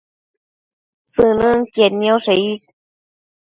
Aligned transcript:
tsënënquied 1.11 1.93
nioshe 2.01 2.33
is 2.51 2.61